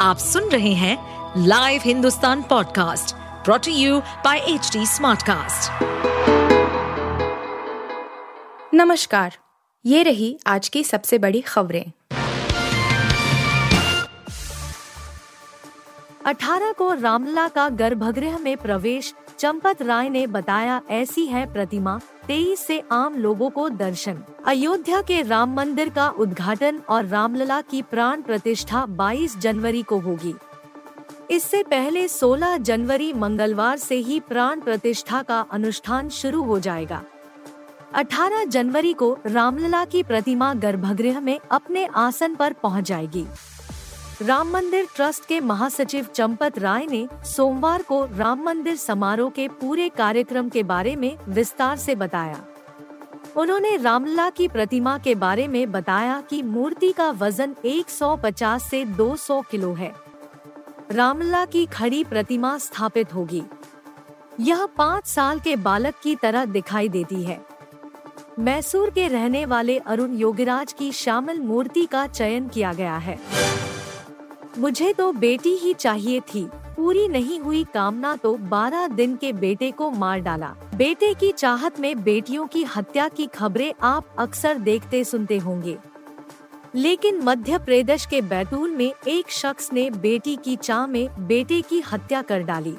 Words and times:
आप 0.00 0.18
सुन 0.18 0.48
रहे 0.48 0.72
हैं 0.74 0.96
live 1.46 1.80
Hindustan 1.84 2.42
podcast 2.42 3.14
brought to 3.44 3.72
you 3.72 3.98
by 4.24 4.38
H 4.38 4.70
Smartcast. 4.76 5.82
नमस्कार 8.74 9.36
ये 9.84 10.02
रही 10.02 10.38
आज 10.46 10.68
की 10.68 10.84
सबसे 10.84 11.18
बड़ी 11.18 11.40
खबरें 11.40 11.84
18 16.26 16.74
को 16.74 16.92
रामला 16.94 17.46
का 17.48 17.68
गर्भगृह 17.68 18.38
में 18.38 18.56
प्रवेश 18.56 19.14
चंपत 19.40 19.82
राय 19.82 20.08
ने 20.08 20.26
बताया, 20.26 20.80
ऐसी 20.90 21.26
है 21.26 21.52
प्रतिमा, 21.52 22.00
तेईस 22.26 22.60
से 22.60 22.82
आम 22.92 23.14
लोगों 23.14 23.50
को 23.50 23.68
दर्शन। 23.68 24.18
अयोध्या 24.46 25.02
के 25.02 25.22
राम 25.22 25.54
मंदिर 25.54 25.88
का 25.88 26.08
उद्घाटन 26.08 26.80
और 26.88 27.06
रामलला 27.06 27.60
की 27.60 27.82
प्राण 27.82 28.22
प्रतिष्ठा 28.22 28.86
22 28.86 29.38
जनवरी 29.38 29.82
को 29.82 29.98
होगी। 29.98 30.34
इससे 31.30 31.62
पहले 31.62 32.08
16 32.08 32.56
जनवरी 32.56 33.12
मंगलवार 33.12 33.78
से 33.78 33.94
ही 33.94 34.20
प्राण 34.20 34.60
प्रतिष्ठा 34.60 35.22
का 35.22 35.40
अनुष्ठान 35.50 36.08
शुरू 36.08 36.42
हो 36.42 36.58
जाएगा। 36.58 37.02
18 37.94 38.44
जनवरी 38.44 38.92
को 38.92 39.18
रामलला 39.26 39.84
की 39.84 40.02
प्रतिमा 40.02 40.54
गर्भगृह 40.54 41.20
में 41.20 41.38
अपने 41.50 41.86
आसन 41.86 42.34
पर 42.34 42.52
पहुँच 42.52 42.84
जाएगी। 42.84 43.26
राम 44.22 44.50
मंदिर 44.50 44.86
ट्रस्ट 44.96 45.26
के 45.26 45.40
महासचिव 45.40 46.06
चंपत 46.14 46.58
राय 46.58 46.86
ने 46.86 47.08
सोमवार 47.24 47.82
को 47.82 48.08
राम 48.16 48.42
मंदिर 48.42 48.76
समारोह 48.76 49.30
के 49.30 49.48
पूरे 49.48 49.88
कार्यक्रम 49.88 50.48
के 50.48 50.62
बारे 50.62 50.96
में 50.96 51.16
विस्तार 51.28 51.76
से 51.76 51.94
बताया। 51.94 52.44
उन्होंने 53.36 53.76
रामलला 53.76 54.30
की 54.30 54.48
प्रतिमा 54.48 54.98
के 54.98 55.14
बारे 55.14 55.48
में 55.48 55.72
बताया 55.72 56.20
कि 56.20 56.42
मूर्ति 56.42 56.92
का 56.92 57.10
वज़न 57.10 57.54
150 57.64 58.70
से 58.70 58.84
200 58.84 59.42
किलो 59.50 59.72
है। 59.74 59.92
रामलला 60.90 61.44
की 61.44 61.66
खड़ी 61.66 62.04
प्रतिमा 62.04 62.58
स्थापित 62.58 63.14
होगी। 63.14 63.42
यह 64.40 64.66
पाँच 64.66 65.06
साल 65.06 65.40
के 65.40 65.56
बालक 65.56 65.94
की 66.02 66.16
तरह 66.16 66.44
दिखाई 66.44 66.88
देती 66.88 67.22
है। 67.22 67.40
मैसूर 68.38 68.90
के 68.90 69.08
रहने 69.08 69.46
वाले 69.46 69.78
अरुण 69.78 70.14
योगीराज 70.14 70.72
की 70.72 70.92
शामिल 70.92 71.40
मूर्ति 71.40 71.86
का 71.86 72.06
चयन 72.06 72.48
किया 72.48 72.72
गया 72.72 72.96
है। 72.96 73.49
मुझे 74.58 74.92
तो 74.92 75.12
बेटी 75.12 75.50
ही 75.50 75.74
चाहिए 75.74 76.20
थी। 76.20 76.44
पूरी 76.76 77.06
नहीं 77.08 77.38
हुई 77.40 77.64
कामना 77.64 78.14
तो 78.16 78.34
12 78.48 78.86
दिन 78.88 79.16
के 79.16 79.32
बेटे 79.32 79.70
को 79.70 79.90
मार 79.90 80.20
डाला। 80.20 80.54
बेटे 80.74 81.12
की 81.14 81.30
चाहत 81.32 81.80
में 81.80 82.02
बेटियों 82.02 82.46
की 82.46 82.62
हत्या 82.64 83.08
की 83.08 83.26
खबरें 83.26 83.72
आप 83.82 84.14
अक्सर 84.18 84.58
देखते 84.58 85.04
सुनते 85.04 85.38
होंगे। 85.38 85.76
लेकिन 86.74 87.20
मध्य 87.22 87.58
प्रदेश 87.58 88.06
के 88.06 88.20
बैतूल 88.20 88.70
में 88.70 88.92
एक 89.08 89.30
शख्स 89.30 89.72
ने 89.72 89.90
बेटी 89.90 90.36
की 90.36 90.56
चाह 90.56 90.86
में 90.86 91.26
बेटे 91.26 91.60
की 91.60 91.80
हत्या 91.80 92.22
कर 92.22 92.42
डाली। 92.42 92.76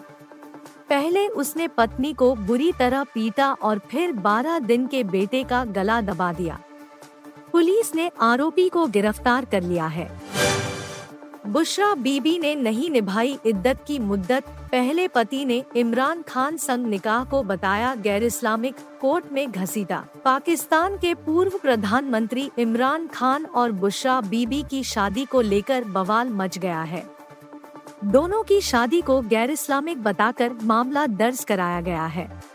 पहले 0.89 1.27
उसने 1.27 1.67
पत्नी 1.67 2.13
को 2.13 2.35
बुरी 2.35 2.71
तरह 2.71 3.03
पीटा 3.03 3.51
और 3.53 3.79
फिर 3.91 4.11
12 4.11 4.59
दिन 4.59 4.87
के 4.87 5.03
बेटे 5.03 5.43
का 5.43 5.65
गला 5.65 6.01
दबा 6.01 6.33
दिया। 6.33 6.59
पुलिस 7.51 7.95
ने 7.95 8.09
आरोपी 8.21 8.69
को 8.69 8.85
गिरफ़्तार 8.87 9.45
कर 9.45 9.63
लिया 9.63 9.87
है। 9.87 10.09
बुशरा 11.47 11.93
बीबी 11.93 12.39
ने 12.39 12.55
नहीं 12.55 12.89
निभाई 12.89 13.37
इद्दत 13.45 13.79
की 13.87 13.99
मुद्दत। 13.99 14.43
पहले 14.71 15.07
पति 15.07 15.45
ने 15.45 15.63
इमरान 15.75 16.21
खान 16.21 16.57
संग 16.57 16.85
निकाह 16.87 17.23
को 17.23 17.43
बताया, 17.43 17.95
गैर 17.95 18.23
इस्लामिक 18.23 18.75
कोर्ट 19.01 19.31
में 19.31 19.51
घसीटा। 19.51 20.03
पाकिस्तान 20.25 20.97
के 20.97 21.13
पूर्व 21.13 21.57
प्रधानमंत्री 21.57 22.49
इमरान 22.59 23.07
खान 23.07 23.45
और 23.45 23.71
बुशरा 23.71 24.21
बीबी 24.21 24.63
की 24.63 24.83
शादी 24.83 25.25
को 25.25 25.41
लेकर 25.41 25.83
बवाल 25.83 26.29
मच 26.29 26.57
गया 26.57 26.81
है। 26.81 27.03
दोनों 28.03 28.43
की 28.43 28.61
शादी 28.61 29.01
को 29.01 29.21
गैर 29.21 29.51
इस्लामिक 29.51 30.03
बताकर 30.03 30.53
मामला 30.63 31.07
दर्ज 31.07 31.43
कराया 31.43 31.81
गया 31.81 32.05
है। 32.05 32.50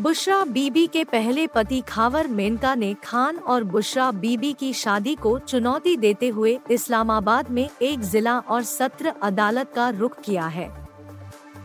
बुशरा 0.00 0.44
बीबी 0.44 0.86
के 0.86 1.02
पहले 1.04 1.46
पति 1.46 1.80
खावर 1.88 2.26
मेनका 2.26 2.74
ने 2.74 2.92
खान 3.04 3.36
और 3.46 3.64
बुशरा 3.64 4.10
बीबी 4.12 4.52
की 4.52 4.72
शादी 4.72 5.14
को 5.14 5.38
चुनौती 5.38 5.96
देते 5.96 6.28
हुए 6.28 6.58
इस्लामाबाद 6.70 7.50
में 7.50 7.68
एक 7.82 8.00
जिला 8.02 8.38
और 8.38 8.62
सत्र 8.62 9.12
अदालत 9.22 9.72
का 9.74 9.88
रुख 9.90 10.20
किया 10.20 10.46
है। 10.46 10.68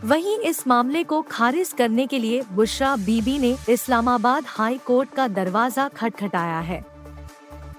वहीं 0.04 0.38
इस 0.40 0.66
मामले 0.66 1.04
को 1.04 1.22
खारिज 1.22 1.72
करने 1.72 2.06
के 2.06 2.18
लिए 2.18 2.42
बुशरा 2.52 2.94
बीबी 2.96 3.38
ने 3.38 3.56
इस्लामाबाद 3.68 4.44
हाई 4.48 4.78
कोर्ट 4.78 5.14
का 5.14 5.28
दरवाज़ा 5.28 5.88
खटखटाया 5.88 6.60
है। 6.60 6.84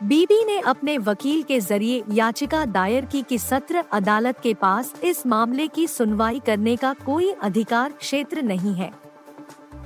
बीबी 0.03 0.43
ने 0.45 0.59
अपने 0.59 0.97
वकील 0.97 1.43
के 1.43 1.59
ज़रिए 1.61 2.03
याचिका 2.11 2.65
दायर 2.65 3.05
की 3.05 3.21
कि 3.21 3.37
सत्र 3.39 3.83
अदालत 3.91 4.39
के 4.39 4.53
पास 4.53 4.93
इस 5.03 5.25
मामले 5.27 5.67
की 5.67 5.87
सुनवाई 5.87 6.41
करने 6.45 6.75
का 6.75 6.93
कोई 7.05 7.31
अधिकार 7.31 7.91
क्षेत्र 7.91 8.41
नहीं 8.43 8.73
है। 8.73 8.91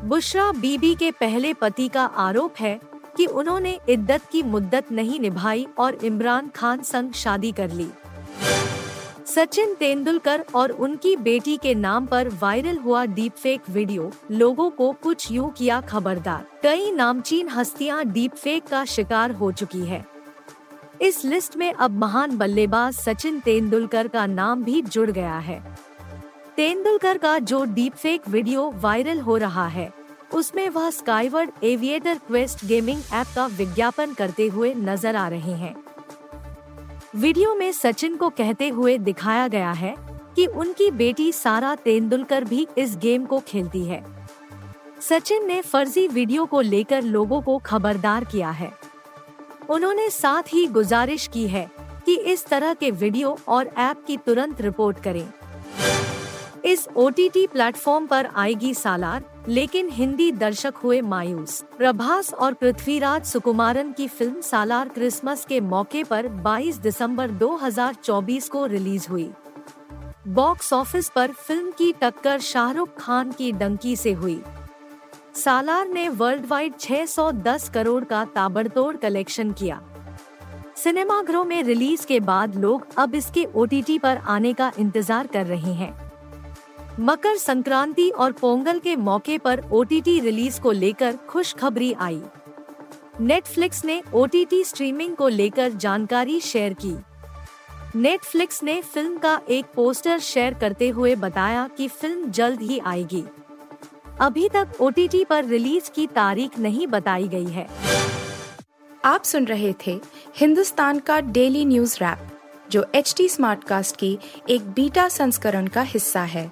बुशरा 0.03 0.51
बीबी 0.51 0.93
के 0.95 1.11
पहले 1.11 1.53
पति 1.53 1.87
का 1.87 2.03
आरोप 2.03 2.53
है 2.59 2.79
कि 3.17 3.25
उन्होंने 3.25 3.79
इद्दत 3.89 4.21
की 4.31 4.41
मुद्दत 4.43 4.91
नहीं 4.91 5.19
निभाई 5.19 5.67
और 5.77 5.95
इमरान 5.95 6.47
खान 6.55 6.81
संग 6.81 7.11
शादी 7.11 7.51
कर 7.51 7.71
ली। 7.71 7.87
सचिन 9.25 9.73
तेंदुलकर 9.73 10.43
और 10.55 10.71
उनकी 10.71 11.15
बेटी 11.15 11.57
के 11.57 11.73
नाम 11.75 12.05
पर 12.05 12.29
वायरल 12.41 12.77
हुआ 12.77 13.05
डीप 13.05 13.35
फेक 13.35 13.69
वीडियो, 13.69 14.11
लोगों 14.31 14.69
को 14.69 14.91
कुछ 15.03 15.31
यूँ 15.31 15.51
किया 15.51 15.79
खबरदार। 15.81 16.45
कई 16.63 16.91
नामचीन 16.91 17.49
हस्तियाँ 17.49 18.03
डीप 18.05 18.35
फेक 18.35 18.63
का 18.63 18.83
शिकार 18.85 19.31
हो 19.31 19.51
चुकी 19.51 19.85
है। 19.85 20.05
इस 21.01 21.23
लिस्ट 21.25 21.57
में 21.57 21.73
अब 21.73 21.91
महान 21.91 22.37
बल्लेबाज 22.37 22.93
सचिन 22.93 23.39
तेंदुलकर 23.39 24.07
का 24.07 24.25
नाम 24.25 24.63
भी 24.63 24.81
जुड़ 24.81 25.09
गया 25.11 25.37
है। 25.37 25.61
तेंदुलकर 26.61 27.17
का 27.17 27.37
जो 27.41 27.63
डीप 27.65 27.93
फेक 27.93 28.27
वीडियो 28.29 28.69
वायरल 28.71 29.19
हो 29.19 29.37
रहा 29.37 29.65
है, 29.67 29.87
उसमें 30.33 30.69
वह 30.69 30.89
Skyward 30.89 31.51
Aviator 31.63 32.17
Quest 32.27 32.63
gaming 32.65 33.01
app 33.13 33.27
का 33.35 33.45
विज्ञापन 33.47 34.13
करते 34.13 34.47
हुए 34.47 34.73
नज़र 34.73 35.15
आ 35.15 35.27
रहे 35.27 35.53
हैं। 35.53 35.73
वीडियो 37.15 37.55
में 37.55 37.71
सचिन 37.71 38.17
को 38.17 38.29
कहते 38.29 38.67
हुए 38.69 38.97
दिखाया 38.99 39.47
गया 39.47 39.71
है 39.71 39.95
कि 40.35 40.45
उनकी 40.45 40.91
बेटी 40.91 41.31
सारा 41.31 41.73
तेंदुलकर 41.75 42.43
भी 42.43 42.67
इस 42.77 42.95
गेम 42.97 43.25
को 43.25 43.39
खेलती 43.39 43.83
है। 43.85 44.03
सचिन 45.01 45.47
ने 45.47 45.61
फर्जी 45.63 46.07
वीडियो 46.09 46.45
को 46.45 46.61
लेकर 46.61 47.03
लोगों 47.03 47.41
को 47.41 47.57
खबरदार 47.65 48.25
किया 48.25 48.49
है। 48.51 48.71
उन्होंने 49.69 50.09
साथ 50.11 50.53
ही 50.53 50.65
गुजारिश 50.69 51.27
की 51.27 51.47
है 51.47 51.69
कि 52.05 52.15
इस 52.15 52.47
तरह 52.47 52.73
के 52.73 52.91
वीडियो 52.91 53.37
और 53.47 53.73
ऐप 53.79 54.05
की 54.07 54.17
तुरंत 54.17 54.61
रिपोर्ट 54.61 55.03
करें। 55.03 55.27
इस 56.71 56.87
ओ 56.95 57.09
टी 57.09 57.27
टी 57.29 57.45
प्लेटफॉर्म 57.47 58.05
पर 58.07 58.27
आएगी 58.35 58.73
सालार, 58.73 59.23
लेकिन 59.47 59.89
हिंदी 59.89 60.31
दर्शक 60.31 60.73
हुए 60.75 60.99
मायूस। 61.01 61.63
प्रभास 61.77 62.33
और 62.33 62.53
पृथ्वीराज 62.53 63.23
सुकुमारन 63.25 63.91
की 63.91 64.07
फ़िल्म 64.07 64.41
सालार 64.41 64.89
क्रिसमस 64.89 65.45
के 65.45 65.59
मौके 65.61 66.03
पर 66.03 66.27
22 66.43 66.77
दिसंबर 66.77 67.31
2024 67.31 68.47
को 68.49 68.65
रिलीज़ 68.65 69.07
हुई। 69.09 69.29
बॉक्स 70.27 70.71
ऑफ़िस 70.73 71.09
पर 71.09 71.31
फ़िल्म 71.31 71.71
की 71.71 71.91
टक्कर 72.01 72.39
शाहरुख 72.39 72.95
खान 72.97 73.31
की 73.31 73.51
डंकी 73.51 73.95
से 73.95 74.13
हुई। 74.13 74.41
सालार 75.35 75.87
ने 75.87 76.07
वर्ल्ड 76.09 76.45
वाइड 76.45 76.77
610 76.77 77.67
करोड़ 77.69 78.03
का 78.03 78.23
ताबड़तोड़ 78.25 78.95
कलेक्शन 78.97 79.51
किया। 79.51 79.81
सिनेमाघरों 80.75 81.43
में 81.43 81.61
रिलीज़ 81.63 82.05
के 82.07 82.19
बाद 82.19 82.55
लोग 82.55 82.87
अब 82.97 83.15
इसके 83.15 83.45
ओ 83.55 83.65
पर 84.03 84.21
आने 84.27 84.53
का 84.53 84.71
इंतज़ार 84.79 85.27
कर 85.27 85.45
रहे 85.45 85.73
हैं। 85.73 86.10
मकर 86.99 87.37
संक्रांति 87.37 88.09
और 88.09 88.31
पोंगल 88.31 88.79
के 88.79 88.95
मौके 88.95 89.37
पर 89.37 89.61
ओटीटी 89.71 90.19
रिलीज़ 90.19 90.59
को 90.61 90.71
लेकर 90.71 91.15
खुशखबरी 91.29 91.93
आई। 91.93 92.21
नेटफ्लिक्स 93.21 93.85
ने 93.85 94.01
ओटीटी 94.13 94.63
स्ट्रीमिंग 94.63 95.15
को 95.15 95.27
लेकर 95.27 95.71
जानकारी 95.71 96.39
शेयर 96.39 96.73
की। 96.85 96.95
नेटफ्लिक्स 97.95 98.63
ने 98.63 98.81
फ़िल्म 98.81 99.17
का 99.17 99.39
एक 99.49 99.65
पोस्टर 99.75 100.19
शेयर 100.19 100.53
करते 100.53 100.89
हुए 100.89 101.15
बताया 101.15 101.67
कि 101.77 101.87
फ़िल्म 101.87 102.31
जल्द 102.31 102.61
ही 102.61 102.79
आएगी। 102.79 103.23
अभी 104.19 104.49
तक 104.49 104.81
ओटीटी 104.81 105.23
पर 105.25 105.45
रिलीज़ 105.45 105.91
की 105.91 106.07
तारीख 106.07 106.59
नहीं 106.59 106.87
बताई 106.87 107.27
गई 107.27 107.47
है। 107.47 107.67
आप 109.05 109.23
सुन 109.23 109.45
रहे 109.45 109.73
थे 109.87 109.99
हिंदुस्तान 110.37 110.99
का 110.99 111.19
डेली 111.19 111.65
न्यूज़ 111.65 111.97
रैप 111.97 112.27
जो 112.71 112.85
एच 112.95 113.13
टी 113.17 113.27
स्मार्ट 113.29 113.63
कास्ट 113.63 113.95
की 113.95 114.17
एक 114.49 114.69
बीटा 114.71 115.07
संस्करण 115.09 115.67
का 115.67 115.81
हिस्सा 115.81 116.23
है। 116.23 116.51